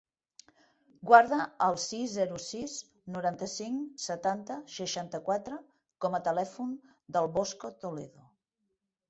Guarda 1.09 1.37
el 1.65 1.75
sis, 1.83 2.13
zero, 2.19 2.39
sis, 2.45 2.77
noranta-cinc, 3.17 3.83
setanta, 4.07 4.57
seixanta-quatre 4.77 5.61
com 6.07 6.19
a 6.19 6.23
telèfon 6.31 6.75
del 7.19 7.31
Bosco 7.39 7.73
Toledo. 7.87 8.27